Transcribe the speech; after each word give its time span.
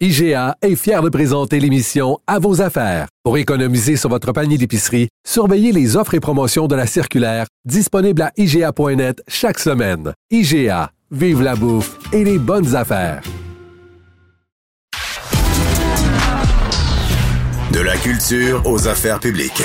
IGA 0.00 0.56
est 0.60 0.74
fier 0.74 1.02
de 1.02 1.08
présenter 1.08 1.60
l'émission 1.60 2.18
À 2.26 2.40
vos 2.40 2.60
affaires. 2.60 3.06
Pour 3.22 3.38
économiser 3.38 3.96
sur 3.96 4.10
votre 4.10 4.32
panier 4.32 4.58
d'épicerie, 4.58 5.08
surveillez 5.24 5.70
les 5.70 5.96
offres 5.96 6.14
et 6.14 6.20
promotions 6.20 6.66
de 6.66 6.74
la 6.74 6.88
circulaire 6.88 7.46
disponible 7.64 8.22
à 8.22 8.32
IGA.net 8.36 9.22
chaque 9.28 9.60
semaine. 9.60 10.12
IGA, 10.32 10.90
vive 11.12 11.42
la 11.42 11.54
bouffe 11.54 11.96
et 12.12 12.24
les 12.24 12.38
bonnes 12.38 12.74
affaires. 12.74 13.22
De 17.72 17.80
la 17.80 17.96
culture 17.96 18.62
aux 18.66 18.88
affaires 18.88 19.20
publiques. 19.20 19.62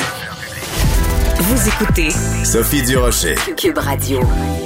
Vous 1.42 1.70
écoutez 1.70 2.10
Sophie 2.44 2.82
Durocher. 2.82 3.36
Cube 3.56 3.78
Radio. 3.78 4.20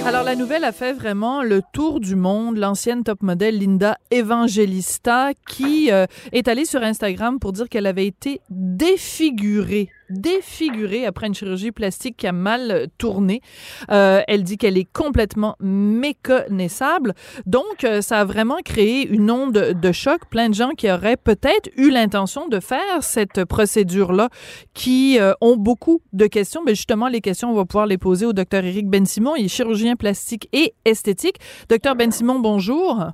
Alors, 0.07 0.23
la 0.23 0.35
nouvelle 0.35 0.63
a 0.63 0.71
fait 0.71 0.91
vraiment 0.91 1.43
le 1.43 1.61
tour 1.71 1.99
du 1.99 2.15
monde. 2.15 2.57
L'ancienne 2.57 3.03
top 3.03 3.21
modèle 3.21 3.59
Linda 3.59 3.95
Evangelista, 4.09 5.33
qui 5.47 5.91
euh, 5.91 6.07
est 6.31 6.47
allée 6.47 6.65
sur 6.65 6.81
Instagram 6.81 7.39
pour 7.39 7.53
dire 7.53 7.69
qu'elle 7.69 7.85
avait 7.85 8.07
été 8.07 8.41
défigurée 8.49 9.89
défigurée 10.09 11.05
après 11.05 11.27
une 11.27 11.33
chirurgie 11.33 11.71
plastique 11.71 12.17
qui 12.17 12.27
a 12.27 12.31
mal 12.31 12.87
tourné. 12.97 13.41
Euh, 13.91 14.21
elle 14.27 14.43
dit 14.43 14.57
qu'elle 14.57 14.77
est 14.77 14.91
complètement 14.91 15.55
méconnaissable. 15.59 17.13
Donc, 17.45 17.83
euh, 17.83 18.01
ça 18.01 18.19
a 18.19 18.25
vraiment 18.25 18.57
créé 18.63 19.07
une 19.07 19.31
onde 19.31 19.53
de 19.53 19.91
choc. 19.91 20.21
Plein 20.29 20.49
de 20.49 20.53
gens 20.53 20.71
qui 20.71 20.91
auraient 20.91 21.17
peut-être 21.17 21.69
eu 21.77 21.89
l'intention 21.89 22.47
de 22.47 22.59
faire 22.59 23.01
cette 23.01 23.45
procédure-là, 23.45 24.29
qui 24.73 25.19
euh, 25.19 25.33
ont 25.41 25.55
beaucoup 25.55 26.01
de 26.13 26.27
questions. 26.27 26.63
Mais 26.65 26.75
justement, 26.75 27.07
les 27.07 27.21
questions, 27.21 27.51
on 27.51 27.55
va 27.55 27.65
pouvoir 27.65 27.87
les 27.87 27.97
poser 27.97 28.25
au 28.25 28.33
docteur 28.33 28.63
Éric 28.63 28.89
Ben-Simon. 28.89 29.35
Il 29.35 29.45
est 29.45 29.49
chirurgien 29.49 29.95
plastique 29.95 30.49
et 30.53 30.73
esthétique. 30.85 31.37
Docteur 31.69 31.95
Ben-Simon, 31.95 32.39
bonjour. 32.39 33.13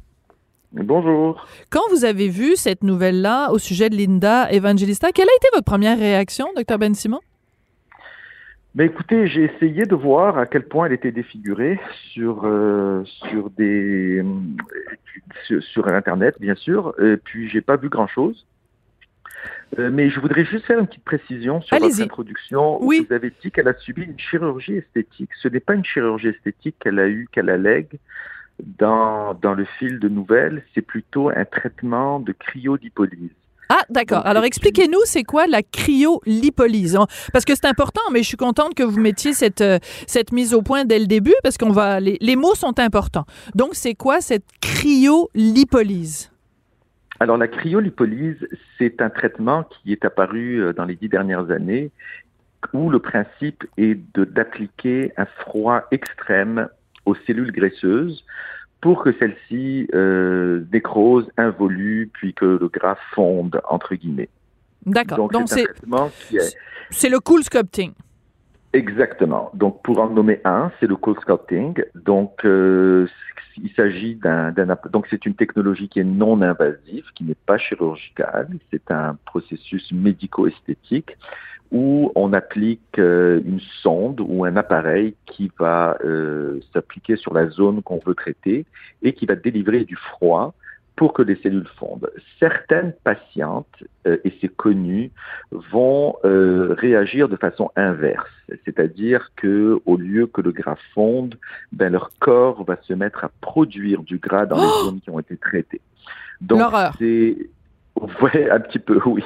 Bonjour. 0.72 1.48
Quand 1.72 1.82
vous 1.90 2.06
avez 2.06 2.30
vu 2.30 2.56
cette 2.56 2.84
nouvelle-là 2.84 3.52
au 3.52 3.58
sujet 3.58 3.90
de 3.90 3.96
Linda 3.96 4.52
Evangelista, 4.52 5.12
quelle 5.12 5.28
a 5.28 5.36
été 5.36 5.48
votre 5.52 5.66
première 5.66 5.98
réaction, 5.98 6.48
docteur 6.56 6.78
Ben 6.78 6.94
Simon? 6.94 7.20
Ben 8.76 8.86
écoutez, 8.86 9.26
j'ai 9.26 9.46
essayé 9.46 9.86
de 9.86 9.96
voir 9.96 10.38
à 10.38 10.46
quel 10.46 10.68
point 10.68 10.86
elle 10.86 10.94
était 10.94 11.12
défigurée 11.12 11.80
sur 12.12 12.42
euh, 12.44 13.04
sur 13.06 13.50
des 13.50 14.24
sur, 15.48 15.64
sur, 15.64 15.88
internet 15.88 16.36
bien 16.40 16.54
sûr, 16.54 16.94
et 17.02 17.18
puis 17.18 17.50
j'ai 17.50 17.62
pas 17.62 17.76
vu 17.76 17.90
grand 17.90 18.08
chose. 18.08 18.46
Euh, 19.80 19.90
mais 19.92 20.12
je 20.12 20.20
voudrais 20.20 20.46
juste 20.46 20.66
faire 20.66 20.80
une 20.80 20.88
petite 20.88 21.04
précision 21.04 21.62
sur 21.62 21.80
votre 21.80 22.02
introduction. 22.02 22.84
Oui. 22.84 23.08
Vous 23.08 23.16
avez 23.16 23.34
dit 23.42 23.50
qu'elle 23.50 23.68
a 23.68 23.74
subi 23.74 24.04
une 24.04 24.20
chirurgie 24.20 24.76
esthétique. 24.76 25.32
Ce 25.42 25.48
n'est 25.48 25.60
pas 25.60 25.74
une 25.74 25.86
chirurgie 25.86 26.28
esthétique 26.28 26.76
qu'elle 26.80 27.00
a 27.00 27.08
eu, 27.08 27.28
qu'elle 27.32 27.50
allègue 27.50 28.00
dans, 28.64 29.34
dans 29.36 29.54
le 29.54 29.66
fil 29.78 30.00
de 30.00 30.10
nouvelles, 30.10 30.64
c'est 30.74 30.82
plutôt 30.82 31.30
un 31.30 31.46
traitement 31.46 32.20
de 32.20 32.32
cryolipolyse. 32.32 33.32
Ah, 33.72 33.84
d'accord. 33.90 34.26
Alors, 34.26 34.46
expliquez-nous, 34.46 35.02
c'est 35.04 35.24
quoi 35.24 35.46
la 35.46 35.62
cryolipolyse? 35.62 36.98
Parce 37.32 37.46
que 37.46 37.54
c'est 37.54 37.68
important, 37.68 38.02
mais 38.12 38.24
je 38.24 38.28
suis 38.30 38.38
contente 38.38 38.74
que 38.74 38.82
vous 38.82 39.00
mettiez 39.00 39.34
cette, 39.34 39.62
euh, 39.62 39.78
cette 40.08 40.32
mise 40.32 40.56
au 40.56 40.64
point 40.64 40.86
dès 40.86 40.98
le 40.98 41.06
début, 41.06 41.36
parce 41.44 41.58
qu'on 41.58 41.70
va, 41.70 42.00
les, 42.00 42.18
les 42.20 42.36
mots 42.36 42.56
sont 42.56 42.80
importants. 42.80 43.26
Donc, 43.54 43.76
c'est 43.76 43.94
quoi 43.94 44.22
cette 44.22 44.48
cryolipolyse? 44.60 46.32
Alors, 47.20 47.38
la 47.38 47.48
cryolipolyse, 47.48 48.48
c'est 48.80 49.04
un 49.04 49.12
traitement 49.12 49.64
qui 49.66 49.92
est 49.92 50.04
apparu 50.04 50.64
euh, 50.64 50.74
dans 50.74 50.86
les 50.86 50.96
dix 50.96 51.10
dernières 51.10 51.52
années, 51.52 51.92
où 52.74 52.90
le 52.90 53.00
principe 53.00 53.66
est 53.78 54.00
d'appliquer 54.18 55.14
un 55.16 55.26
froid 55.26 55.84
extrême 55.92 56.70
aux 57.06 57.16
cellules 57.28 57.52
graisseuses 57.52 58.26
pour 58.82 59.04
que 59.04 59.12
celles-ci 59.20 59.88
euh, 59.94 60.64
nécrosent, 60.72 61.30
involuent, 61.38 62.10
puis 62.14 62.34
que 62.34 62.46
le 62.46 62.68
gras 62.68 62.98
fonde, 63.14 63.62
entre 63.68 63.96
guillemets. 63.96 64.30
D'accord. 64.86 65.30
Donc, 65.30 65.50
c'est 65.50 65.66
c'est 66.92 67.10
le 67.10 67.20
cool 67.20 67.44
sculpting. 67.44 67.94
Exactement. 68.74 69.52
Donc, 69.54 69.82
pour 69.84 70.00
en 70.00 70.10
nommer 70.10 70.42
un, 70.46 70.72
c'est 70.80 70.88
le 70.88 70.96
cool 70.96 71.20
sculpting. 71.20 71.84
Donc, 71.96 72.46
euh, 72.46 73.08
il 73.62 73.72
s'agit 73.72 74.16
d'un, 74.16 74.54
donc 74.92 75.08
c'est 75.10 75.26
une 75.26 75.36
technologie 75.36 75.90
qui 75.90 76.00
est 76.00 76.06
non 76.06 76.42
invasive, 76.42 77.04
qui 77.16 77.24
n'est 77.24 77.36
pas 77.46 77.58
chirurgicale. 77.58 78.48
C'est 78.72 78.90
un 78.92 79.18
processus 79.26 79.92
médico-esthétique 79.92 81.18
où 81.72 82.12
on 82.16 82.34
applique 82.34 82.98
euh, 82.98 83.42
une 83.46 83.60
sonde 83.82 84.22
ou 84.22 84.46
un 84.46 84.56
appareil 84.56 85.16
qui 85.26 85.52
va 85.60 85.98
euh, 86.04 86.60
s'appliquer 86.74 87.16
sur 87.16 87.34
la 87.34 87.50
zone 87.50 87.84
qu'on 87.84 88.00
veut 88.04 88.16
traiter 88.16 88.66
et 89.04 89.14
qui 89.14 89.26
va 89.26 89.36
délivrer 89.36 89.84
du 89.84 89.96
froid 89.96 90.54
pour 90.96 91.14
que 91.14 91.22
les 91.22 91.36
cellules 91.38 91.70
fondent. 91.78 92.12
Certaines 92.40 92.94
patientes, 93.04 93.84
euh, 94.06 94.18
et 94.26 94.34
c'est 94.42 94.54
connu, 94.54 95.12
vont 95.52 96.18
réagir 96.24 97.30
de 97.30 97.38
façon 97.38 97.72
inverse, 97.76 98.30
c'est-à-dire 98.66 99.32
que 99.36 99.80
au 99.86 99.96
lieu 99.96 100.28
que 100.28 100.42
le 100.42 100.52
gras 100.52 100.78
fonde, 100.94 101.36
ben 101.72 101.94
leur 101.94 102.12
corps 102.20 102.64
va 102.66 102.78
se 102.82 102.94
mettre 102.94 103.24
à 103.24 103.32
produire 103.42 104.02
du 104.04 104.18
gras 104.18 104.46
dans 104.46 104.58
les 104.58 104.64
Oh 104.64 104.86
zones 104.86 105.00
qui 105.02 105.10
ont 105.10 105.20
été 105.20 105.38
traitées. 105.38 105.82
Donc 106.42 106.62
c'est 106.98 107.38
Ouais, 108.22 108.50
un 108.50 108.60
petit 108.60 108.80
peu, 108.80 109.00
oui. 109.06 109.24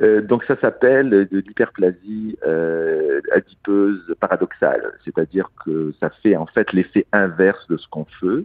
Euh, 0.00 0.20
donc 0.20 0.44
ça 0.44 0.56
s'appelle 0.60 1.10
de 1.10 1.38
l'hyperplasie 1.38 2.36
euh, 2.46 3.20
adipeuse 3.32 4.14
paradoxale, 4.20 4.92
c'est-à-dire 5.04 5.50
que 5.64 5.92
ça 6.00 6.10
fait 6.22 6.36
en 6.36 6.46
fait 6.46 6.72
l'effet 6.72 7.06
inverse 7.12 7.66
de 7.68 7.76
ce 7.76 7.88
qu'on 7.88 8.06
veut. 8.22 8.44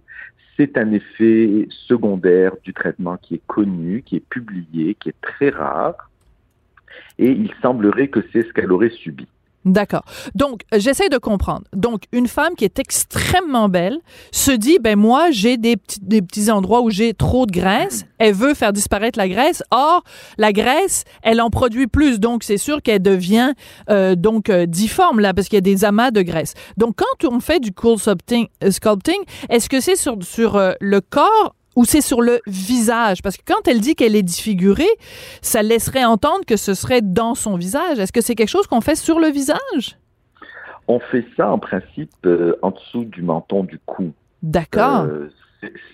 C'est 0.58 0.78
un 0.78 0.92
effet 0.92 1.68
secondaire 1.70 2.54
du 2.64 2.74
traitement 2.74 3.18
qui 3.18 3.36
est 3.36 3.42
connu, 3.48 4.04
qui 4.06 4.18
est 4.18 4.26
publié, 4.30 4.96
qui 4.96 5.10
est 5.10 5.22
très 5.22 5.50
rare, 5.50 6.10
et 7.18 7.32
il 7.32 7.54
semblerait 7.62 8.10
que 8.10 8.20
c'est 8.34 8.42
ce 8.42 8.52
qu'elle 8.54 8.72
aurait 8.72 8.90
subi. 8.90 9.28
D'accord. 9.70 10.04
Donc, 10.34 10.62
j'essaie 10.76 11.10
de 11.10 11.18
comprendre. 11.20 11.64
Donc, 11.74 12.04
une 12.12 12.28
femme 12.28 12.56
qui 12.56 12.66
est 12.66 12.80
extrêmement 12.80 13.70
belle 13.70 14.00
se 14.32 14.52
dit, 14.52 14.80
ben 14.80 14.98
moi, 14.98 15.30
j'ai 15.30 15.58
des 15.58 15.78
petits, 15.78 16.00
des 16.02 16.22
petits 16.24 16.50
endroits 16.50 16.82
où 16.82 16.90
j'ai 16.90 17.14
trop 17.14 17.46
de 17.46 17.52
graisse. 17.52 18.06
Elle 18.18 18.34
veut 18.34 18.56
faire 18.56 18.74
disparaître 18.74 19.20
la 19.20 19.30
graisse. 19.30 19.62
Or, 19.70 20.04
la 20.38 20.52
graisse, 20.54 21.04
elle 21.22 21.40
en 21.40 21.52
produit 21.52 21.86
plus. 21.86 22.20
Donc, 22.20 22.44
c'est 22.44 22.58
sûr 22.58 22.82
qu'elle 22.82 23.02
devient 23.02 23.54
euh, 23.90 24.16
donc 24.16 24.50
euh, 24.50 24.66
difforme, 24.66 25.20
là, 25.20 25.34
parce 25.36 25.48
qu'il 25.48 25.58
y 25.58 25.60
a 25.60 25.62
des 25.62 25.86
amas 25.86 26.10
de 26.10 26.24
graisse. 26.24 26.56
Donc, 26.78 26.96
quand 26.98 27.30
on 27.30 27.40
fait 27.40 27.60
du 27.60 27.72
cool 27.72 28.00
sculpting, 28.00 28.48
euh, 28.64 28.72
sculpting 28.72 29.22
est-ce 29.50 29.70
que 29.70 29.80
c'est 29.80 29.96
sur, 29.96 30.18
sur 30.24 30.56
euh, 30.56 30.74
le 30.82 31.00
corps 31.02 31.56
ou 31.80 31.86
c'est 31.86 32.02
sur 32.02 32.20
le 32.20 32.42
visage? 32.46 33.22
Parce 33.22 33.38
que 33.38 33.44
quand 33.48 33.66
elle 33.66 33.80
dit 33.80 33.96
qu'elle 33.96 34.18
est 34.18 34.22
défigurée, 34.22 34.90
ça 35.42 35.64
laisserait 35.64 36.04
entendre 36.04 36.44
que 36.46 36.58
ce 36.58 36.74
serait 36.74 37.02
dans 37.02 37.36
son 37.36 37.56
visage. 37.56 38.00
Est-ce 38.00 38.12
que 38.12 38.20
c'est 38.20 38.36
quelque 38.36 38.50
chose 38.50 38.68
qu'on 38.68 38.82
fait 38.82 38.98
sur 38.98 39.18
le 39.18 39.30
visage? 39.30 39.98
On 40.90 41.00
fait 41.00 41.26
ça 41.38 41.50
en 41.50 41.58
principe 41.58 42.12
euh, 42.26 42.58
en 42.64 42.72
dessous 42.72 43.06
du 43.06 43.22
menton 43.22 43.64
du 43.64 43.80
cou. 43.86 44.12
D'accord. 44.44 45.04
Euh, 45.04 45.30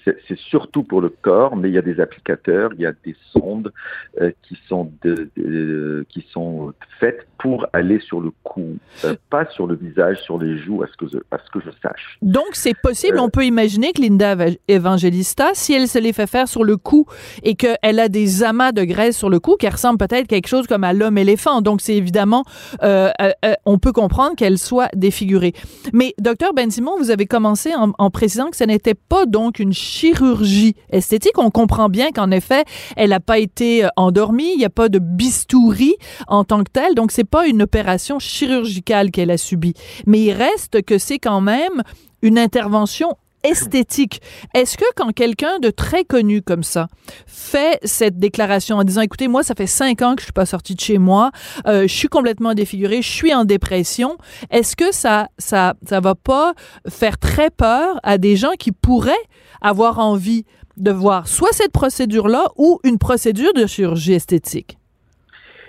c'est- 0.05 0.37
surtout 0.37 0.83
pour 0.83 1.01
le 1.01 1.09
corps, 1.09 1.55
mais 1.55 1.69
il 1.69 1.73
y 1.73 1.77
a 1.77 1.81
des 1.81 1.99
applicateurs, 1.99 2.69
il 2.75 2.81
y 2.81 2.85
a 2.85 2.93
des 3.05 3.15
sondes 3.31 3.73
euh, 4.21 4.31
qui 4.43 4.57
sont 4.69 4.91
de, 5.03 5.29
de- 5.35 6.05
qui 6.09 6.25
sont 6.31 6.73
faites 6.99 7.27
pour 7.39 7.65
aller 7.73 7.99
sur 7.99 8.21
le 8.21 8.31
cou, 8.43 8.77
euh, 9.03 9.15
pas 9.29 9.45
sur 9.51 9.67
le 9.67 9.75
visage, 9.75 10.17
sur 10.21 10.37
les 10.39 10.57
joues, 10.57 10.83
à 10.83 10.87
ce 10.87 10.95
que 10.97 11.07
je, 11.11 11.17
à 11.31 11.37
ce 11.43 11.49
que 11.51 11.59
je 11.65 11.69
sache. 11.81 12.17
Donc, 12.21 12.45
c'est 12.53 12.73
possible, 12.81 13.17
Euh, 13.17 13.21
on 13.23 13.29
peut 13.29 13.45
imaginer 13.45 13.91
que 13.93 14.01
Linda 14.01 14.33
Eva- 14.35 14.55
Evangelista, 14.67 15.49
si 15.53 15.73
elle 15.73 15.87
se 15.87 15.99
les 15.99 16.13
fait 16.13 16.27
faire 16.27 16.47
sur 16.47 16.63
le 16.63 16.77
cou 16.77 17.05
et 17.43 17.55
qu'elle 17.55 17.99
a 17.99 18.07
des 18.09 18.43
amas 18.43 18.71
de 18.71 18.83
graisse 18.83 19.17
sur 19.17 19.29
le 19.29 19.39
cou 19.39 19.55
qui 19.59 19.67
ressemblent 19.67 19.97
peut-être 19.97 20.27
quelque 20.27 20.47
chose 20.47 20.67
comme 20.67 20.83
à 20.83 20.93
l'homme 20.93 21.17
éléphant. 21.17 21.61
Donc, 21.61 21.81
c'est 21.81 21.95
évidemment, 21.95 22.43
euh, 22.83 23.09
euh, 23.21 23.31
euh, 23.45 23.53
on 23.65 23.79
peut 23.79 23.91
comprendre 23.91 24.35
qu'elle 24.35 24.57
soit 24.57 24.89
défigurée. 24.95 25.53
Mais, 25.93 26.13
docteur 26.19 26.53
Ben 26.53 26.71
Simon, 26.71 26.97
vous 26.97 27.11
avez 27.11 27.25
commencé 27.25 27.73
en, 27.75 27.91
en 27.97 28.09
précisant 28.09 28.49
que 28.49 28.57
ce 28.57 28.63
n'était 28.63 28.93
pas 28.95 29.25
donc 29.25 29.59
une 29.59 29.73
chirurgie 29.95 30.75
esthétique. 30.89 31.37
On 31.37 31.49
comprend 31.49 31.89
bien 31.89 32.11
qu'en 32.11 32.31
effet, 32.31 32.65
elle 32.97 33.11
n'a 33.11 33.19
pas 33.19 33.39
été 33.39 33.85
euh, 33.85 33.89
endormie, 33.95 34.51
il 34.53 34.57
n'y 34.57 34.65
a 34.65 34.69
pas 34.69 34.89
de 34.89 34.99
bistouri 34.99 35.95
en 36.27 36.43
tant 36.43 36.63
que 36.63 36.71
telle. 36.71 36.95
Donc, 36.95 37.11
c'est 37.11 37.23
pas 37.23 37.47
une 37.47 37.61
opération 37.61 38.19
chirurgicale 38.19 39.11
qu'elle 39.11 39.31
a 39.31 39.37
subie. 39.37 39.73
Mais 40.05 40.19
il 40.19 40.31
reste 40.33 40.83
que 40.83 40.97
c'est 40.97 41.19
quand 41.19 41.41
même 41.41 41.83
une 42.21 42.37
intervention 42.37 43.15
esthétique. 43.45 44.21
Est-ce 44.53 44.77
que 44.77 44.85
quand 44.95 45.11
quelqu'un 45.11 45.59
de 45.59 45.69
très 45.69 46.03
connu 46.03 46.41
comme 46.41 46.63
ça 46.63 46.87
fait 47.27 47.79
cette 47.83 48.17
déclaration 48.17 48.77
en 48.77 48.83
disant, 48.83 49.01
écoutez, 49.01 49.27
moi, 49.27 49.43
ça 49.43 49.55
fait 49.55 49.67
cinq 49.67 50.01
ans 50.01 50.15
que 50.15 50.21
je 50.21 50.25
suis 50.25 50.33
pas 50.33 50.45
sortie 50.45 50.75
de 50.75 50.79
chez 50.79 50.97
moi, 50.97 51.31
euh, 51.67 51.83
je 51.83 51.93
suis 51.93 52.07
complètement 52.07 52.53
défigurée, 52.53 53.01
je 53.01 53.11
suis 53.11 53.33
en 53.33 53.45
dépression, 53.45 54.17
est-ce 54.49 54.75
que 54.75 54.91
ça, 54.93 55.29
ça, 55.37 55.75
ça 55.85 55.99
va 55.99 56.15
pas 56.15 56.53
faire 56.89 57.17
très 57.17 57.49
peur 57.49 57.99
à 58.03 58.17
des 58.17 58.35
gens 58.35 58.53
qui 58.57 58.71
pourraient 58.71 59.13
avoir 59.61 59.99
envie 59.99 60.45
de 60.77 60.91
voir 60.91 61.27
soit 61.27 61.51
cette 61.51 61.71
procédure-là 61.71 62.45
ou 62.57 62.79
une 62.83 62.97
procédure 62.97 63.53
de 63.53 63.65
chirurgie 63.65 64.13
esthétique? 64.13 64.77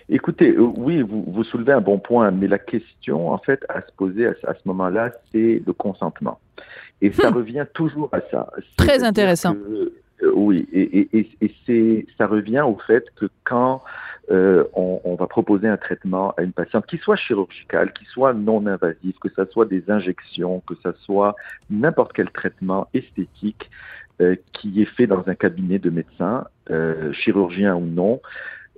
Écoutez, 0.08 0.50
euh, 0.52 0.62
oui, 0.76 1.02
vous, 1.02 1.25
vous, 1.26 1.43
soulevez 1.43 1.72
un 1.72 1.81
bon 1.81 1.99
point, 1.99 2.31
mais 2.31 2.46
la 2.46 2.58
question, 2.58 3.32
en 3.32 3.38
fait, 3.38 3.64
à 3.69 3.81
se 3.81 3.93
poser 3.96 4.29
à, 4.29 4.34
ce 4.55 4.61
moment-là, 4.67 5.11
c'est 5.32 5.62
le 5.67 5.72
consentement. 5.72 6.38
Et 7.02 7.12
ça 7.12 7.31
hmm. 7.31 7.34
revient 7.34 7.66
toujours 7.75 8.08
à 8.12 8.20
ça. 8.31 8.50
Très 8.76 9.04
intéressant. 9.04 9.54
Euh, 9.54 9.93
oui, 10.34 10.66
et, 10.72 11.08
et, 11.19 11.31
et 11.40 11.54
c'est, 11.66 12.06
ça 12.16 12.26
revient 12.26 12.62
au 12.62 12.78
fait 12.87 13.04
que 13.16 13.26
quand 13.44 13.82
euh, 14.31 14.64
on, 14.75 15.00
on, 15.04 15.14
va 15.14 15.26
proposer 15.26 15.69
un 15.69 15.76
traitement 15.76 16.32
à 16.37 16.43
une 16.43 16.52
patiente, 16.52 16.87
qui 16.87 16.98
soit 16.98 17.16
chirurgical, 17.16 17.93
qui 17.93 18.04
soit 18.06 18.34
non 18.34 18.66
invasif, 18.66 19.16
que 19.20 19.28
ce 19.28 19.44
soit 19.44 19.66
des 19.66 19.88
injections, 19.88 20.62
que 20.66 20.75
ce 20.82 20.90
soit 21.02 21.37
n'importe 21.70 22.12
quel 22.12 22.31
traitement 22.31 22.88
esthétique 22.93 23.70
euh, 24.20 24.34
qui 24.52 24.82
est 24.82 24.96
fait 24.96 25.06
dans 25.06 25.22
un 25.28 25.34
cabinet 25.34 25.78
de 25.78 25.90
médecin, 25.90 26.46
euh, 26.70 27.12
chirurgien 27.12 27.76
ou 27.76 27.87
non, 27.87 28.20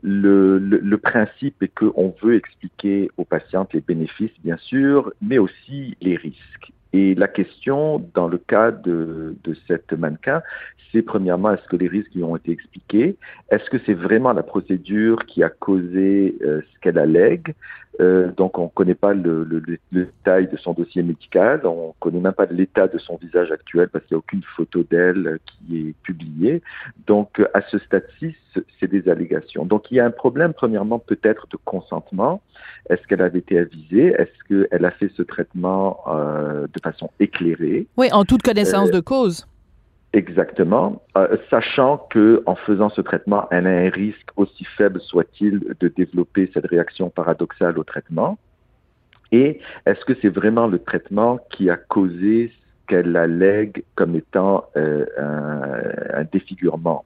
le, 0.02 0.58
le, 0.58 0.98
principe 0.98 1.62
est 1.62 1.74
qu'on 1.74 2.14
veut 2.22 2.36
expliquer 2.36 3.10
aux 3.16 3.24
patientes 3.24 3.72
les 3.72 3.80
bénéfices, 3.80 4.38
bien 4.44 4.56
sûr, 4.58 5.12
mais 5.22 5.38
aussi 5.38 5.96
les 6.00 6.16
risques. 6.16 6.72
Et 6.92 7.14
la 7.14 7.28
question, 7.28 8.02
dans 8.14 8.28
le 8.28 8.38
cas 8.38 8.70
de, 8.70 9.36
de 9.44 9.56
cette 9.66 9.92
mannequin, 9.92 10.42
c'est 10.92 11.02
premièrement, 11.02 11.52
est-ce 11.52 11.68
que 11.68 11.76
les 11.76 11.88
risques 11.88 12.14
lui 12.14 12.24
ont 12.24 12.36
été 12.36 12.52
expliqués? 12.52 13.16
Est-ce 13.50 13.68
que 13.68 13.76
c'est 13.84 13.94
vraiment 13.94 14.32
la 14.32 14.42
procédure 14.42 15.26
qui 15.26 15.42
a 15.42 15.50
causé 15.50 16.36
euh, 16.42 16.62
ce 16.62 16.80
qu'elle 16.80 16.98
allègue? 16.98 17.54
Euh, 18.00 18.30
Donc, 18.36 18.58
on 18.58 18.64
ne 18.64 18.68
connaît 18.68 18.94
pas 18.94 19.12
le, 19.12 19.44
le, 19.44 19.60
le, 19.60 19.78
détail 19.92 20.48
de 20.48 20.56
son 20.56 20.72
dossier 20.72 21.02
médical, 21.02 21.62
on 21.64 21.88
ne 21.88 21.92
connaît 22.00 22.20
même 22.20 22.32
pas 22.32 22.46
l'état 22.46 22.86
de 22.86 22.98
son 22.98 23.16
visage 23.16 23.50
actuel 23.50 23.88
parce 23.88 24.04
qu'il 24.04 24.14
n'y 24.14 24.18
a 24.18 24.24
aucune 24.24 24.42
photo 24.56 24.84
d'elle 24.88 25.38
qui 25.46 25.88
est 25.88 25.94
publiée. 26.02 26.62
Donc, 27.06 27.42
à 27.54 27.62
ce 27.62 27.78
stade-ci, 27.78 28.36
c'est 28.78 28.90
des 28.90 29.08
allégations. 29.08 29.64
Donc, 29.64 29.90
il 29.90 29.96
y 29.96 30.00
a 30.00 30.06
un 30.06 30.10
problème, 30.10 30.52
premièrement, 30.52 30.98
peut-être 30.98 31.46
de 31.50 31.58
consentement. 31.64 32.40
Est-ce 32.88 33.06
qu'elle 33.06 33.22
avait 33.22 33.40
été 33.40 33.58
avisée? 33.58 34.14
Est-ce 34.18 34.66
qu'elle 34.68 34.84
a 34.84 34.90
fait 34.92 35.10
ce 35.16 35.22
traitement 35.22 36.00
euh, 36.08 36.66
de 36.66 36.80
façon 36.82 37.10
éclairée? 37.20 37.86
Oui, 37.96 38.08
en 38.12 38.24
toute 38.24 38.42
connaissance 38.42 38.88
euh, 38.88 38.92
de 38.92 39.00
cause. 39.00 39.46
Exactement, 40.14 41.02
euh, 41.18 41.36
sachant 41.50 41.98
que 42.10 42.42
en 42.46 42.54
faisant 42.54 42.88
ce 42.88 43.02
traitement, 43.02 43.46
elle 43.50 43.66
a 43.66 43.70
un 43.70 43.90
risque 43.90 44.30
aussi 44.36 44.64
faible 44.64 45.00
soit-il 45.02 45.60
de 45.80 45.88
développer 45.88 46.50
cette 46.54 46.66
réaction 46.66 47.10
paradoxale 47.10 47.78
au 47.78 47.84
traitement. 47.84 48.38
Et 49.32 49.60
est-ce 49.84 50.02
que 50.06 50.14
c'est 50.22 50.30
vraiment 50.30 50.66
le 50.66 50.78
traitement 50.78 51.38
qui 51.50 51.68
a 51.68 51.76
causé 51.76 52.50
ce 52.54 52.86
qu'elle 52.86 53.14
allègue 53.16 53.84
comme 53.96 54.16
étant 54.16 54.64
euh, 54.78 55.04
un, 55.18 56.20
un 56.20 56.24
défigurement? 56.24 57.04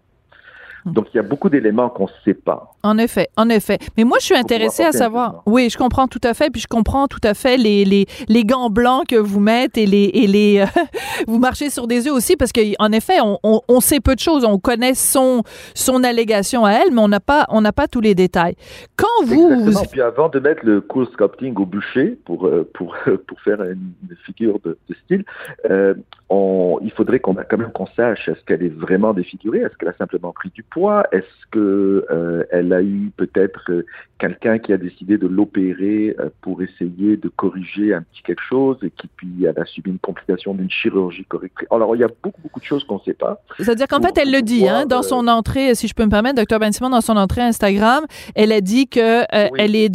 Donc, 0.87 1.07
il 1.13 1.17
y 1.17 1.21
a 1.21 1.23
beaucoup 1.23 1.49
d'éléments 1.49 1.89
qu'on 1.89 2.05
ne 2.05 2.11
sait 2.25 2.35
pas. 2.35 2.73
En 2.83 2.99
effet, 2.99 3.29
en 3.37 3.49
effet. 3.49 3.79
Mais 3.97 4.05
moi, 4.05 4.19
je 4.21 4.27
suis 4.27 4.37
intéressée 4.37 4.83
à 4.83 4.93
savoir. 4.93 5.43
Oui, 5.47 5.69
je 5.71 5.79
comprends 5.79 6.09
tout 6.09 6.21
à 6.25 6.35
fait. 6.35 6.51
Puis 6.51 6.61
je 6.61 6.67
comprends 6.67 7.07
tout 7.09 7.21
à 7.23 7.35
fait 7.35 7.57
les, 7.57 7.85
les, 7.85 8.07
les 8.29 8.45
gants 8.45 8.71
blancs 8.71 9.07
que 9.09 9.17
vous 9.17 9.41
mettez 9.41 9.83
et 9.83 9.87
les. 9.87 10.11
Et 10.15 10.27
les 10.27 10.61
euh, 10.61 10.67
vous 11.27 11.39
marchez 11.39 11.71
sur 11.71 11.87
des 11.87 12.07
œufs 12.07 12.13
aussi 12.13 12.37
parce 12.37 12.53
qu'en 12.53 12.93
effet, 12.93 13.21
on, 13.23 13.39
on, 13.43 13.61
on, 13.69 13.81
sait 13.81 14.01
peu 14.01 14.15
de 14.15 14.21
choses. 14.21 14.45
On 14.45 14.59
connaît 14.59 14.95
son, 14.95 15.43
son 15.75 16.05
allégation 16.05 16.65
à 16.65 16.73
elle, 16.73 16.93
mais 16.93 17.01
on 17.01 17.09
n'a 17.09 17.21
pas, 17.21 17.47
on 17.49 17.63
pas 17.63 17.89
tous 17.89 18.01
les 18.01 18.15
détails. 18.15 18.57
Quand 18.97 19.25
vous. 19.25 19.51
Exactement. 19.53 19.91
Puis 19.91 20.01
avant 20.01 20.29
de 20.29 20.39
mettre 20.41 20.65
le 20.65 20.81
cool 20.81 21.07
sculpting 21.13 21.55
au 21.57 21.67
bûcher 21.67 22.19
pour, 22.25 22.47
euh, 22.47 22.69
pour, 22.75 22.97
pour 23.27 23.41
faire 23.41 23.63
une, 23.63 23.93
figure 24.25 24.59
de, 24.65 24.79
de 24.89 24.95
style, 25.05 25.25
euh, 25.71 25.95
on, 26.29 26.79
il 26.83 26.91
faudrait 26.93 27.21
qu'on 27.21 27.35
quand 27.35 27.59
même 27.59 27.73
qu'on 27.73 27.87
sache 27.87 28.29
est-ce 28.29 28.45
qu'elle 28.45 28.63
est 28.63 28.75
vraiment 28.75 29.13
défigurée, 29.13 29.61
est-ce 29.61 29.77
qu'elle 29.77 29.89
a 29.89 29.97
simplement 29.97 30.33
pris 30.33 30.51
du 30.51 30.63
poids, 30.73 31.05
est-ce 31.13 31.25
que 31.51 32.07
euh, 32.11 32.45
elle 32.51 32.73
a 32.73 32.83
eu 32.83 33.11
peut-être 33.17 33.71
euh, 33.71 33.85
quelqu'un 34.19 34.59
qui 34.59 34.73
a 34.73 34.77
décidé 34.77 35.19
de 35.19 35.27
l'opérer 35.27 36.17
euh, 36.19 36.31
pour 36.41 36.63
essayer 36.63 37.17
de 37.17 37.29
corriger 37.29 37.93
un 37.93 38.03
petit 38.03 38.23
quelque 38.23 38.43
chose 38.49 38.79
et 38.83 38.91
qui 38.91 39.09
puis 39.17 39.45
elle 39.45 39.59
a 39.61 39.67
subi 39.67 39.91
une 39.91 39.99
complication 39.99 40.55
d'une 40.55 40.71
chirurgie 40.71 41.25
correctrice? 41.25 41.69
Alors 41.71 41.95
il 41.95 42.01
y 42.01 42.05
a 42.05 42.09
beaucoup 42.23 42.41
beaucoup 42.43 42.61
de 42.61 42.65
choses 42.65 42.85
qu'on 42.85 42.97
ne 42.97 43.03
sait 43.05 43.15
pas. 43.15 43.43
C'est-à-dire 43.59 43.87
qu'en 43.87 44.01
fait 44.01 44.17
elle 44.17 44.33
le 44.33 44.43
dit 44.43 44.67
hein, 44.69 44.87
dans 44.87 45.03
son 45.03 45.29
entrée, 45.29 45.75
si 45.75 45.89
je 45.89 45.95
peux 45.95 46.05
me 46.05 46.11
permettre, 46.11 46.37
docteur 46.37 46.59
Ben 46.59 46.73
Simon 46.73 46.91
dans 46.91 47.01
son 47.01 47.17
entrée 47.17 47.43
Instagram, 47.43 48.05
elle 48.35 48.53
a 48.53 48.61
dit 48.61 48.89
que 48.89 49.25
elle 49.31 49.77
est 49.77 49.91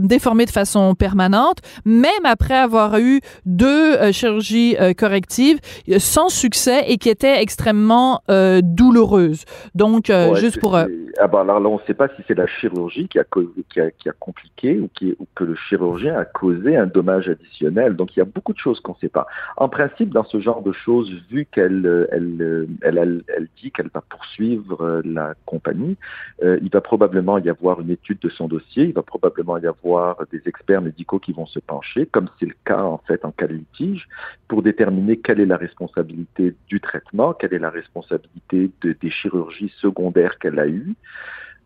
déformée 0.00 0.46
de 0.46 0.50
façon 0.50 0.94
permanente, 0.94 1.58
même 1.84 2.24
après 2.24 2.56
avoir 2.56 2.98
eu 2.98 3.20
deux 3.44 4.12
chirurgies 4.12 4.76
correctives 4.96 5.58
sans 5.98 6.28
succès 6.28 6.84
et 6.88 6.98
qui 6.98 7.08
était 7.08 7.40
extrêmement 7.40 8.22
euh, 8.28 8.60
douloureuse. 8.62 9.44
Donc, 9.74 10.10
euh, 10.16 10.34
juste 10.34 10.60
pour... 10.60 10.76
Euh, 10.76 10.86
ah 11.18 11.28
bah 11.28 11.40
alors 11.40 11.60
là, 11.60 11.68
on 11.68 11.76
ne 11.76 11.86
sait 11.86 11.94
pas 11.94 12.08
si 12.08 12.22
c'est 12.26 12.36
la 12.36 12.46
chirurgie 12.46 13.08
qui 13.08 13.18
a, 13.18 13.24
qui 13.70 13.80
a, 13.80 13.90
qui 13.90 14.08
a 14.08 14.12
compliqué 14.12 14.78
ou, 14.78 14.88
qui, 14.88 15.16
ou 15.18 15.26
que 15.34 15.44
le 15.44 15.54
chirurgien 15.54 16.18
a 16.18 16.24
causé 16.24 16.76
un 16.76 16.86
dommage 16.86 17.28
additionnel. 17.28 17.96
Donc, 17.96 18.16
il 18.16 18.18
y 18.18 18.22
a 18.22 18.26
beaucoup 18.26 18.52
de 18.52 18.58
choses 18.58 18.80
qu'on 18.80 18.92
ne 18.92 18.98
sait 18.98 19.08
pas. 19.08 19.26
En 19.56 19.68
principe, 19.68 20.10
dans 20.10 20.24
ce 20.24 20.40
genre 20.40 20.62
de 20.62 20.72
choses, 20.72 21.10
vu 21.30 21.46
qu'elle 21.50 22.06
elle, 22.12 22.68
elle, 22.82 22.98
elle, 22.98 23.22
elle 23.36 23.48
dit 23.62 23.70
qu'elle 23.70 23.90
va 23.92 24.02
poursuivre 24.08 25.02
la 25.04 25.34
compagnie, 25.44 25.96
il 26.42 26.68
va 26.72 26.80
probablement 26.80 27.38
y 27.38 27.48
avoir 27.48 27.80
une 27.80 27.90
étude 27.90 28.18
de 28.20 28.28
son 28.28 28.46
dossier, 28.48 28.84
il 28.84 28.92
va 28.92 29.02
probablement 29.02 29.56
y 29.58 29.66
avoir 29.66 30.18
des 30.30 30.42
experts 30.46 30.82
médicaux 30.82 31.18
qui 31.18 31.32
vont 31.32 31.46
se 31.46 31.58
pencher, 31.58 32.06
comme 32.06 32.28
c'est 32.38 32.46
le 32.46 32.54
cas 32.64 32.82
en 32.82 32.98
fait 33.06 33.24
en 33.24 33.30
cas 33.32 33.46
de 33.46 33.54
litige, 33.54 34.08
pour 34.48 34.62
déterminer 34.62 35.18
quelle 35.18 35.40
est 35.40 35.46
la 35.46 35.56
responsabilité 35.56 36.54
du 36.68 36.80
traitement, 36.80 37.32
quelle 37.32 37.54
est 37.54 37.58
la 37.58 37.70
responsabilité 37.70 38.70
de, 38.82 38.96
des 39.00 39.10
chirurgies 39.10 39.72
secondaires 39.80 40.05
qu'elle 40.40 40.58
a 40.58 40.66
eues. 40.66 40.94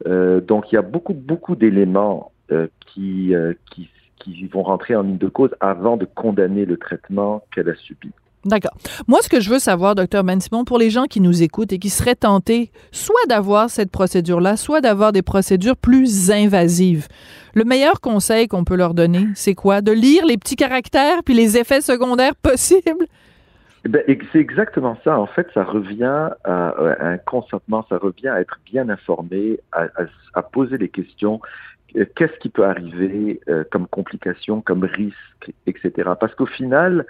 Euh, 0.07 0.41
donc 0.41 0.73
il 0.73 0.77
y 0.77 0.79
a 0.79 0.83
beaucoup, 0.83 1.15
beaucoup 1.15 1.57
d'éléments 1.57 2.33
euh, 2.53 2.69
qui, 2.87 3.35
euh, 3.35 3.55
qui, 3.71 3.89
qui 4.19 4.47
vont 4.47 4.63
rentrer 4.63 4.97
en 4.97 5.03
ligne 5.03 5.19
de 5.19 5.29
cause 5.29 5.51
avant 5.61 5.97
de 5.97 6.07
condamner 6.07 6.65
le 6.65 6.77
traitement 6.77 7.43
qu'elle 7.55 7.69
a 7.69 7.75
subi. 7.75 8.11
D'accord. 8.47 8.73
Moi, 9.07 9.19
ce 9.21 9.29
que 9.29 9.39
je 9.39 9.51
veux 9.51 9.59
savoir, 9.59 9.95
docteur 9.95 10.25
Ben 10.25 10.41
Simon, 10.41 10.65
pour 10.65 10.79
les 10.79 10.89
gens 10.89 11.05
qui 11.05 11.21
nous 11.21 11.43
écoutent 11.43 11.75
et 11.75 11.79
qui 11.79 11.91
seraient 11.91 12.15
tentés 12.15 12.71
soit 12.91 13.27
d'avoir 13.29 13.69
cette 13.69 13.91
procédure-là, 13.91 14.57
soit 14.57 14.81
d'avoir 14.81 15.13
des 15.13 15.21
procédures 15.21 15.77
plus 15.77 16.31
invasives, 16.31 17.07
le 17.53 17.65
meilleur 17.65 18.01
conseil 18.01 18.49
qu'on 18.49 18.65
peut 18.65 18.77
leur 18.77 18.95
donner, 18.95 19.27
c'est 19.35 19.55
quoi? 19.55 19.83
De 19.83 19.93
lire 19.93 20.25
les 20.25 20.39
petits 20.39 20.57
caractères 20.57 21.23
puis 21.23 21.35
les 21.35 21.59
effets 21.59 21.83
secondaires 21.83 22.35
possibles? 22.43 23.07
Eh 23.85 23.89
ben, 23.89 24.03
c'est 24.33 24.39
exactement 24.39 24.99
ça. 25.05 25.19
En 25.19 25.27
fait, 25.27 25.49
ça 25.55 25.65
revient 25.65 26.31
à, 26.45 26.75
un 27.01 27.19
consentement, 27.19 27.87
ça 27.89 27.97
revient 27.97 28.29
à 28.29 28.41
être 28.41 28.59
bien 28.67 28.89
informé, 28.89 29.59
à, 29.73 30.43
poser 30.43 30.77
les 30.77 30.89
questions. 30.89 31.41
Euh, 31.97 32.05
qu'est-ce 32.15 32.39
qui 32.41 32.51
peut 32.51 32.65
arriver 32.65 33.41
euh, 33.49 33.65
comme 33.71 33.87
complication, 33.87 34.61
comme 34.61 34.85
risque, 34.85 35.53
etc. 35.67 36.11
Parce 36.21 36.35
qu'au 36.35 36.47
final, 36.47 37.07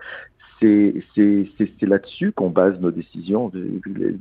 c'est 0.60 1.86
là-dessus 1.86 2.32
qu'on 2.32 2.50
base 2.50 2.78
nos 2.80 2.90
décisions. 2.90 3.50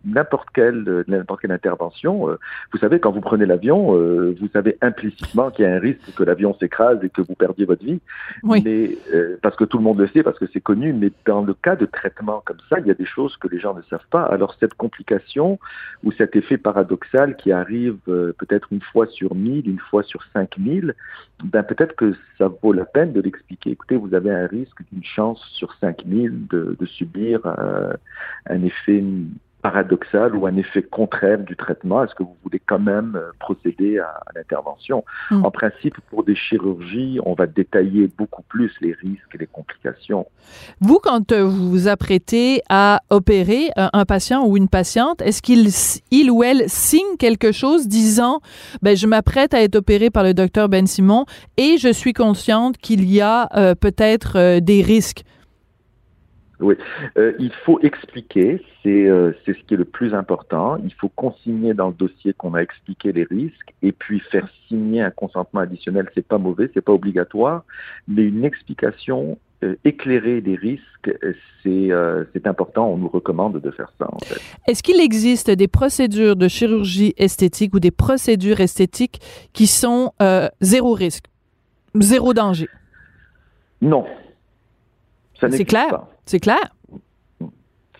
N'importe 0.05 0.48
quelle, 0.53 1.03
n'importe 1.08 1.41
quelle 1.41 1.51
intervention, 1.51 2.29
euh, 2.29 2.39
vous 2.72 2.79
savez, 2.79 3.00
quand 3.00 3.12
vous 3.12 3.22
prenez 3.22 3.46
l'avion, 3.46 3.96
euh, 3.96 4.36
vous 4.39 4.48
savez 4.53 4.77
implicitement 4.81 5.51
qu'il 5.51 5.65
y 5.65 5.67
a 5.67 5.74
un 5.74 5.79
risque 5.79 6.13
que 6.15 6.24
l'avion 6.24 6.55
s'écrase 6.60 7.00
et 7.03 7.10
que 7.10 7.22
vous 7.22 7.36
perdiez 7.36 7.65
votre 7.65 7.84
vie. 7.84 8.00
Oui. 8.43 8.62
Mais, 8.63 8.98
euh, 9.13 9.38
parce 9.41 9.55
que 9.55 9.65
tout 9.65 9.77
le 9.77 9.84
monde 9.84 10.00
le 10.00 10.08
sait, 10.08 10.24
parce 10.24 10.39
que 10.39 10.46
c'est 10.53 10.62
connu. 10.62 10.93
Mais 10.93 11.12
dans 11.25 11.41
le 11.41 11.53
cas 11.53 11.75
de 11.75 11.86
traitement 11.86 12.41
comme 12.46 12.60
ça, 12.69 12.79
il 12.79 12.88
y 12.88 12.91
a 12.91 12.96
des 12.96 13.05
choses 13.05 13.36
que 13.38 13.48
les 13.48 13.60
gens 13.60 13.74
ne 13.74 13.81
savent 13.84 14.08
pas. 14.10 14.24
Alors 14.24 14.55
cette 14.60 14.74
complication 14.75 15.60
ou 16.03 16.12
cet 16.12 16.36
effet 16.36 16.58
paradoxal 16.58 17.36
qui 17.36 17.51
arrive 17.51 17.98
peut-être 18.05 18.67
une 18.72 18.81
fois 18.81 19.08
sur 19.08 19.36
mille, 19.36 19.67
une 19.67 19.79
fois 19.79 20.03
sur 20.03 20.24
cinq 20.34 20.58
mille, 20.58 20.96
ben 21.43 21.63
peut-être 21.63 21.96
que 21.96 22.13
ça 22.38 22.50
vaut 22.62 22.74
la 22.74 22.86
peine 22.86 23.13
de 23.13 23.22
l'expliquer. 23.22 23.72
Écoutez, 23.72 23.96
vous 23.96 24.13
avez 24.13 24.31
un 24.31 24.48
risque 24.48 24.81
d'une 24.91 25.03
chance 25.03 25.43
sur 25.53 25.74
5000 25.81 26.28
de, 26.31 26.75
de 26.79 26.86
subir 26.86 27.41
euh, 27.45 27.93
un 28.48 28.63
effet 28.63 29.03
paradoxal 29.62 30.36
ou 30.36 30.48
un 30.48 30.55
effet 30.55 30.81
contraire 30.81 31.39
du 31.39 31.55
traitement? 31.55 32.03
Est-ce 32.03 32.15
que 32.15 32.24
vous 32.24 32.38
voulez 32.43 32.62
quand 32.65 32.79
même 32.79 33.15
euh, 33.15 33.31
procéder 33.39 34.00
à, 34.00 34.05
à 34.05 34.31
l'intervention? 34.36 35.03
Mm. 35.31 35.45
En 35.45 35.51
principe, 35.51 35.95
pour 36.09 36.24
des 36.24 36.36
chirurgies, 36.36 37.19
on 37.25 37.33
va 37.33 37.45
détailler 37.45 38.09
beaucoup 38.17 38.43
plus 38.43 38.71
les 38.81 38.93
risques 38.93 39.36
et 39.36 39.38
les 39.38 39.48
complications. 39.48 40.25
Vous, 40.79 41.00
quand 41.03 41.31
euh, 41.31 41.43
vous 41.43 41.69
vous 41.69 41.88
apprêtez 41.88 42.62
à 42.69 43.01
opérer 43.09 43.69
un 43.75 44.05
patient 44.05 44.45
ou 44.45 44.55
une 44.55 44.69
patiente, 44.69 45.21
est-ce 45.21 45.41
qu'il 45.41 45.67
il 46.12 46.31
ou 46.31 46.43
elle 46.43 46.63
signe 46.67 47.17
quelque 47.17 47.51
chose 47.51 47.88
disant 47.88 48.39
ben, 48.81 48.95
je 48.95 49.07
m'apprête 49.07 49.53
à 49.53 49.62
être 49.62 49.75
opéré 49.75 50.09
par 50.09 50.24
le 50.24 50.33
docteur 50.33 50.69
Ben 50.69 50.88
Simon 50.88 51.25
et 51.57 51.77
je 51.77 51.91
suis 51.91 52.13
consciente 52.13 52.77
qu'il 52.77 53.09
y 53.12 53.21
a 53.21 53.50
euh, 53.55 53.75
peut-être 53.75 54.38
euh, 54.38 54.59
des 54.59 54.81
risques? 54.81 55.24
Oui, 56.59 56.75
euh, 57.17 57.33
il 57.39 57.53
faut 57.65 57.79
expliquer, 57.81 58.61
c'est 58.83 59.07
euh, 59.07 59.31
c'est 59.45 59.53
ce 59.53 59.63
qui 59.63 59.75
est 59.75 59.77
le 59.77 59.85
plus 59.85 60.13
important. 60.13 60.77
Il 60.83 60.93
faut 60.93 61.09
consigner 61.09 61.73
dans 61.73 61.87
le 61.87 61.93
dossier 61.93 62.33
qu'on 62.33 62.53
a 62.53 62.59
expliqué 62.59 63.13
les 63.13 63.23
risques 63.23 63.73
et 63.81 63.91
puis 63.91 64.19
faire 64.19 64.47
signer 64.67 65.01
un 65.01 65.11
consentement 65.11 65.61
additionnel. 65.61 66.09
C'est 66.15 66.27
pas 66.27 66.37
mauvais, 66.37 66.69
c'est 66.73 66.81
pas 66.81 66.91
obligatoire, 66.91 67.63
mais 68.07 68.23
une 68.23 68.43
explication 68.43 69.37
euh, 69.61 69.75
éclairée 69.83 70.39
des 70.39 70.55
risques, 70.55 71.11
c'est 71.61 71.91
euh, 71.91 72.23
c'est 72.31 72.47
important. 72.47 72.93
On 72.93 72.97
nous 72.97 73.09
recommande 73.09 73.59
de 73.59 73.71
faire 73.71 73.91
ça. 73.99 74.07
En 74.09 74.19
fait. 74.19 74.39
Est-ce 74.67 74.81
qu'il 74.81 75.01
existe 75.01 75.51
des 75.51 75.67
procédures 75.67 76.37
de 76.37 76.47
chirurgie 76.47 77.13
esthétique 77.17 77.73
ou 77.75 77.81
des 77.81 77.91
procédures 77.91 78.61
esthétiques 78.61 79.19
qui 79.51 79.67
sont 79.67 80.13
euh, 80.21 80.47
zéro 80.61 80.93
risque, 80.93 81.25
zéro 81.95 82.33
danger? 82.33 82.69
Non, 83.81 84.05
C'est 85.37 85.65
clair? 85.65 85.89
pas. 85.89 86.09
C'est 86.29 86.39
clair. 86.39 86.75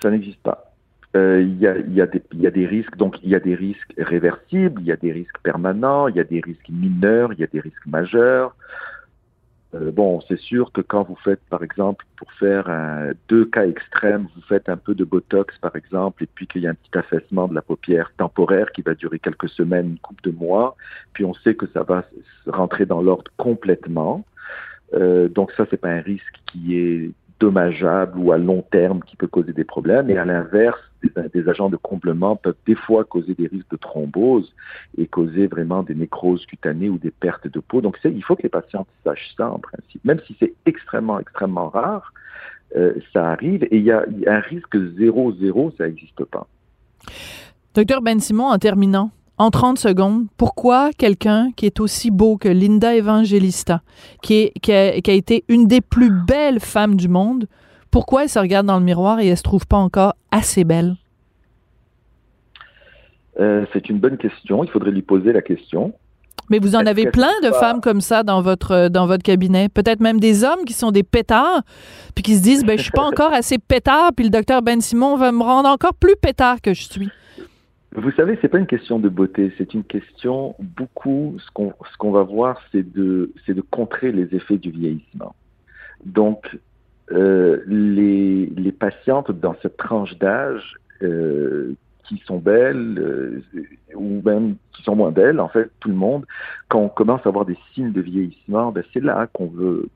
Ça 0.04 0.12
n'existe 0.12 0.40
pas. 0.44 0.72
Euh, 1.16 1.42
Il 1.42 1.60
y, 1.60 1.66
a, 1.66 2.06
des- 2.52 2.68
risques, 2.68 2.96
donc 2.96 3.16
il 3.24 3.30
y 3.32 3.36
a 3.36 3.40
des 3.40 3.56
risques 3.56 3.92
réversibles, 3.98 4.80
il 4.82 4.86
y 4.86 4.92
a 4.92 4.98
des 4.98 5.12
risques 5.12 5.40
permanents, 5.42 6.08
il 6.08 6.16
y 6.16 6.20
a 6.20 6.24
des 6.24 6.40
risques 6.40 6.70
mineurs, 6.70 7.34
il 7.34 7.40
y 7.40 7.44
a 7.44 7.48
des 7.48 7.60
risques 7.60 7.88
majeurs. 7.88 8.56
Euh, 9.74 9.92
bon, 9.92 10.22
c'est 10.28 10.38
sûr 10.38 10.72
que 10.72 10.82
quand 10.82 11.02
vous 11.08 11.18
faites, 11.24 11.42
par 11.50 11.64
exemple, 11.64 12.06
pour 12.18 12.32
faire 12.34 12.70
deux 13.30 13.46
cas 13.46 13.66
extrêmes, 13.66 14.28
vous 14.36 14.44
faites 14.44 14.70
un 14.70 14.78
peu 14.78 14.94
de 14.94 15.06
botox, 15.06 15.58
par 15.58 15.76
exemple, 15.76 16.24
et 16.24 16.28
puis 16.28 16.46
qu'il 16.46 16.62
y 16.62 16.68
a 16.68 16.70
un 16.70 16.76
petit 16.76 16.96
affaissement 17.00 17.48
de 17.48 17.56
la 17.56 17.64
paupière 17.64 18.12
temporaire 18.16 18.72
qui 18.74 18.84
va 18.84 18.94
durer 18.94 19.18
quelques 19.18 19.50
semaines, 19.50 19.88
une 19.94 20.00
couple 20.00 20.30
de 20.30 20.38
mois, 20.38 20.76
puis 21.14 21.26
on 21.26 21.34
sait 21.34 21.56
que 21.56 21.66
ça 21.74 21.82
va 21.82 22.06
rentrer 22.46 22.86
dans 22.86 23.02
l'ordre 23.02 23.32
complètement. 23.38 24.24
Euh, 24.94 25.28
donc 25.30 25.52
ça, 25.54 25.66
c'est 25.72 25.78
pas 25.82 25.90
un 25.90 26.02
risque 26.02 26.36
qui 26.46 26.78
est 26.78 27.12
dommageable 27.40 28.18
ou 28.20 28.32
à 28.32 28.38
long 28.38 28.64
terme 28.72 29.02
qui 29.02 29.16
peut 29.16 29.28
causer 29.28 29.54
des 29.54 29.64
problèmes. 29.64 30.10
Et 30.10 30.18
à 30.18 30.26
l'inverse, 30.26 30.80
des, 31.34 31.50
agents 31.50 31.70
de 31.70 31.78
comblement 31.78 32.36
peuvent 32.36 32.56
des 32.68 32.76
fois 32.76 33.04
causer 33.04 33.34
des 33.34 33.48
risques 33.48 33.72
de 33.72 33.78
thrombose 33.78 34.54
et 34.98 35.08
causer 35.08 35.48
vraiment 35.48 35.84
des 35.84 35.96
nécroses 35.96 36.46
cutanées 36.46 36.90
ou 36.90 36.98
des 36.98 37.12
pertes 37.12 37.48
de 37.48 37.60
peau. 37.60 37.82
Donc 37.82 37.98
il 38.04 38.24
faut 38.24 38.36
que 38.36 38.44
les 38.44 38.50
patients 38.50 38.86
sachent 39.04 39.34
ça 39.38 39.50
en 39.50 39.60
principe. 39.60 40.04
Même 40.04 40.20
si 40.28 40.36
c'est 40.40 40.54
extrêmement, 40.66 41.20
extrêmement 41.20 41.70
rare, 41.70 42.14
euh, 42.76 42.94
ça 43.14 43.30
arrive 43.32 43.64
et 43.64 43.78
il 43.78 43.84
y 43.84 43.92
a, 43.92 44.06
y 44.10 44.28
a 44.28 44.36
un 44.36 44.42
risque 44.42 44.78
zéro, 44.98 45.34
zéro, 45.34 45.74
ça 45.78 45.88
n'existe 45.88 46.24
pas. 46.26 46.48
Docteur 47.74 48.02
Ben 48.02 48.20
Simon, 48.20 48.48
en 48.48 48.58
terminant, 48.58 49.12
en 49.40 49.50
30 49.52 49.80
secondes, 49.80 50.26
pourquoi 50.38 50.92
quelqu'un 50.98 51.52
qui 51.56 51.66
est 51.66 51.80
aussi 51.80 52.12
beau 52.12 52.38
que 52.38 52.50
Linda 52.50 52.94
Evangelista, 52.94 53.82
qui, 54.22 54.36
est, 54.36 54.60
qui, 54.62 54.72
a, 54.74 55.00
qui 55.00 55.10
a 55.10 55.14
été 55.14 55.46
une 55.48 55.66
des 55.66 55.82
plus 55.82 56.12
belles 56.12 56.60
femmes 56.60 56.96
du 56.96 57.08
monde, 57.08 57.48
pourquoi 57.90 58.24
elle 58.24 58.30
se 58.30 58.38
regarde 58.38 58.68
dans 58.68 58.78
le 58.78 58.86
miroir 58.86 59.20
et 59.22 59.28
elle 59.28 59.38
se 59.38 59.44
trouve 59.44 59.66
pas 59.66 59.78
encore 59.78 60.14
assez 60.30 60.66
belle? 60.66 60.96
Euh, 63.40 63.66
c'est 63.74 63.90
une 63.90 64.00
bonne 64.00 64.18
question. 64.18 64.64
Il 64.64 64.70
faudrait 64.70 64.92
lui 64.92 65.02
poser 65.02 65.32
la 65.32 65.42
question. 65.42 65.94
Mais 66.50 66.60
vous 66.60 66.76
en 66.76 66.86
avez 66.86 67.06
plein 67.10 67.32
de 67.44 67.50
pas- 67.50 67.60
femmes 67.60 67.80
comme 67.80 68.02
ça 68.02 68.24
dans 68.24 68.42
votre 68.42 68.90
dans 68.90 69.06
votre 69.06 69.22
cabinet, 69.24 69.70
peut-être 69.70 70.00
même 70.00 70.20
des 70.20 70.44
hommes 70.44 70.66
qui 70.66 70.74
sont 70.74 70.92
des 70.92 71.04
pétards, 71.04 71.62
puis 72.16 72.24
qui 72.24 72.36
se 72.36 72.42
disent 72.42 72.66
ben 72.66 72.78
je 72.78 72.84
suis 72.84 72.92
pas 72.92 73.04
encore 73.08 73.32
assez 73.34 73.60
pétard, 73.60 74.12
puis 74.16 74.26
le 74.26 74.32
docteur 74.32 74.62
Ben 74.64 74.82
Simon 74.82 75.16
va 75.16 75.32
me 75.32 75.44
rendre 75.44 75.70
encore 75.70 75.94
plus 75.94 76.16
pétard 76.20 76.60
que 76.62 76.74
je 76.74 76.84
suis. 76.90 77.10
Vous 77.96 78.12
savez, 78.12 78.38
c'est 78.42 78.50
pas 78.50 78.60
une 78.60 78.68
question 78.68 79.00
de 79.00 79.10
beauté, 79.10 79.52
c'est 79.58 79.74
une 79.74 79.84
question 79.84 80.56
beaucoup. 80.60 81.36
Ce 81.40 81.52
qu'on 81.52 81.74
ce 81.92 81.98
qu'on 81.98 82.12
va 82.12 82.22
voir, 82.22 82.62
c'est 82.72 82.84
de 82.84 83.32
c'est 83.46 83.56
de 83.56 83.62
contrer 83.62 84.12
les 84.12 84.36
effets 84.36 84.58
du 84.58 84.70
vieillissement. 84.70 85.36
Donc, 86.06 86.60
euh, 87.12 87.64
les 87.66 88.46
les 88.46 88.72
patientes 88.72 89.32
dans 89.32 89.56
cette 89.64 89.78
tranche 89.78 90.16
d'âge 90.20 90.76
euh, 91.02 91.74
qui 92.04 92.22
sont 92.26 92.38
belles 92.38 93.00
euh, 93.00 93.42
ou 93.96 94.22
même 94.24 94.56
qui 94.74 94.84
sont 94.84 94.96
moins 94.96 95.12
belles, 95.12 95.40
en 95.40 95.50
fait, 95.50 95.72
tout 95.80 95.90
le 95.90 95.96
monde, 95.96 96.26
quand 96.68 96.80
on 96.80 96.90
commence 96.90 97.22
à 97.26 97.30
avoir 97.30 97.46
des 97.46 97.58
signes 97.74 97.92
de 97.92 98.02
vieillissement, 98.02 98.72
ben 98.72 98.84
c'est 98.94 99.04
là 99.04 99.28
qu'on 99.34 99.48
veut. 99.48 99.90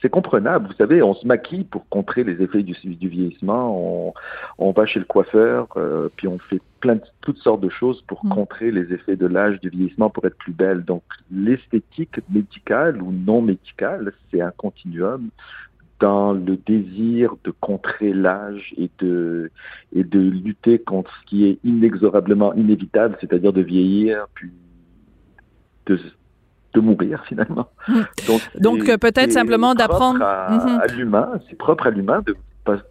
C'est 0.00 0.08
comprenable, 0.08 0.68
vous 0.68 0.74
savez, 0.74 1.02
on 1.02 1.14
se 1.14 1.26
maquille 1.26 1.64
pour 1.64 1.86
contrer 1.88 2.24
les 2.24 2.42
effets 2.42 2.62
du, 2.62 2.74
du 2.84 3.08
vieillissement. 3.08 3.76
On, 3.76 4.14
on 4.58 4.72
va 4.72 4.86
chez 4.86 4.98
le 4.98 5.04
coiffeur, 5.04 5.68
euh, 5.76 6.08
puis 6.16 6.26
on 6.26 6.38
fait 6.38 6.62
plein 6.80 6.94
de 6.94 7.02
toutes 7.20 7.38
sortes 7.38 7.60
de 7.60 7.68
choses 7.68 8.02
pour 8.06 8.24
Mm. 8.24 8.28
contrer 8.30 8.70
les 8.70 8.92
effets 8.92 9.16
de 9.16 9.26
l'âge, 9.26 9.60
du 9.60 9.68
vieillissement, 9.68 10.10
pour 10.10 10.24
être 10.26 10.36
plus 10.36 10.52
belle. 10.52 10.84
Donc, 10.84 11.02
l'esthétique 11.30 12.20
médicale 12.30 13.00
ou 13.02 13.12
non 13.12 13.42
médicale, 13.42 14.12
c'est 14.30 14.40
un 14.40 14.50
continuum 14.50 15.28
dans 16.00 16.32
le 16.32 16.56
désir 16.56 17.34
de 17.44 17.52
contrer 17.60 18.14
l'âge 18.14 18.72
et 18.78 18.90
de 19.00 19.50
et 19.92 20.02
de 20.02 20.18
lutter 20.18 20.78
contre 20.78 21.10
ce 21.20 21.26
qui 21.26 21.44
est 21.46 21.58
inexorablement 21.62 22.54
inévitable, 22.54 23.16
c'est-à-dire 23.20 23.52
de 23.52 23.60
vieillir 23.60 24.26
puis 24.34 24.50
de 25.86 25.98
de 26.74 26.80
mourir 26.80 27.22
finalement. 27.28 27.68
Mm. 27.88 28.00
Donc, 28.60 28.88
euh, 28.88 28.96
peut-être 28.98 29.32
simplement 29.32 29.74
d'apprendre- 29.74 30.22
à, 30.22 30.50
Mhm. 30.50 30.80
à 30.82 30.86
l'humain, 30.86 31.28
c'est 31.48 31.56
propre 31.56 31.86
à 31.86 31.90
l'humain 31.90 32.20
de 32.26 32.36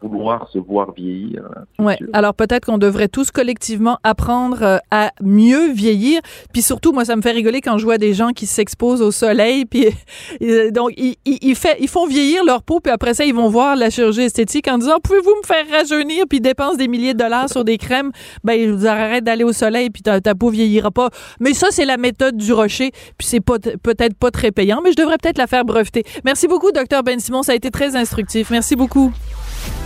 vouloir 0.02 0.50
se 0.52 0.60
voir 0.60 0.92
vieillir. 0.94 1.42
hein, 1.78 1.84
Ouais. 1.84 1.98
sûr. 1.98 2.08
Alors 2.14 2.34
peut-être 2.34 2.66
qu'on 2.66 2.78
devrait 2.78 3.08
tous 3.08 3.32
collectivement 3.32 3.98
apprendre 4.04 4.62
euh, 4.64 4.78
à 4.92 5.12
mieux 5.22 5.72
vieillir. 5.72 6.22
Puis 6.54 6.62
surtout, 6.62 6.92
moi, 6.92 7.06
ça 7.06 7.16
me 7.16 7.22
fait 7.22 7.32
rigoler 7.32 7.62
quand 7.62 7.78
je 7.78 7.84
vois 7.86 7.98
des 7.98 8.14
gens 8.14 8.30
qui 8.30 8.46
s'exposent 8.46 9.02
au 9.02 9.12
soleil. 9.12 9.66
Puis 9.66 9.88
euh, 10.42 10.72
donc 10.72 10.92
ils, 10.98 11.16
ils, 11.26 11.38
ils 11.42 11.56
fait- 11.56 11.78
ils 11.80 11.88
font 11.88 12.08
vieillir 12.08 12.44
leur 12.46 12.64
peau. 12.64 12.80
Puis 12.80 12.92
après 12.92 13.14
ça, 13.14 13.26
ils 13.26 13.34
vont 13.36 13.50
voir 13.50 13.76
la 13.76 13.90
chirurgie 13.90 14.22
esthétique 14.22 14.68
en 14.68 14.78
disant 14.78 14.98
pouvez-vous 15.04 15.36
me 15.42 15.46
faire 15.46 15.66
rajeunir 15.72 16.26
Puis 16.30 16.38
ils 16.40 16.42
dépensent 16.42 16.78
des 16.78 16.88
milliers 16.88 17.14
de 17.14 17.20
dollars 17.20 17.50
sur 17.50 17.64
des 17.64 17.78
crèmes. 17.78 18.12
Ben 18.44 18.60
je 18.68 18.72
vous 18.72 18.86
arrête 18.88 19.24
d'aller 19.24 19.44
au 19.44 19.54
soleil. 19.54 19.90
Puis 19.90 20.02
ta, 20.04 20.20
ta 20.22 20.36
peau 20.36 20.50
vieillira 20.50 20.92
pas. 20.92 21.10
Mais 21.40 21.54
ça, 21.54 21.68
c'est 21.72 21.86
la 21.86 21.98
méthode 21.98 22.38
du 22.38 22.54
rocher. 22.54 22.92
Puis 23.18 23.28
c'est 23.28 23.40
peut-être 23.42 24.16
pas 24.18 24.32
très 24.32 24.52
payant, 24.52 24.82
mais 24.84 24.92
je 24.92 24.96
devrais 24.98 25.18
peut-être 25.22 25.38
la 25.38 25.48
faire 25.48 25.66
breveter. 25.66 26.04
Merci 26.26 26.48
beaucoup, 26.48 26.72
docteur 26.72 27.04
Ben 27.04 27.20
Simon. 27.20 27.44
Ça 27.44 27.52
a 27.54 27.56
été 27.56 27.72
très 27.72 27.96
instructif. 27.96 28.50
Merci 28.50 28.76
beaucoup. 28.76 29.12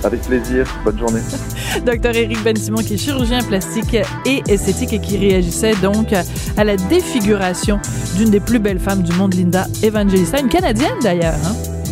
Avec 0.03 0.21
plaisir. 0.21 0.65
Bonne 0.83 0.99
journée. 0.99 1.21
Docteur 1.85 2.15
Éric 2.15 2.43
Ben 2.43 2.55
Simon, 2.55 2.83
qui 2.83 2.95
est 2.95 2.97
chirurgien 2.97 3.41
plastique 3.41 3.97
et 4.25 4.43
esthétique 4.47 4.93
et 4.93 4.99
qui 4.99 5.17
réagissait 5.17 5.75
donc 5.81 6.13
à 6.57 6.63
la 6.63 6.75
défiguration 6.75 7.79
d'une 8.17 8.29
des 8.29 8.39
plus 8.39 8.59
belles 8.59 8.79
femmes 8.79 9.03
du 9.03 9.13
monde, 9.13 9.33
Linda 9.33 9.67
Evangelista, 9.81 10.39
une 10.39 10.49
Canadienne 10.49 10.99
d'ailleurs. 11.01 11.35
Hein? 11.45 11.82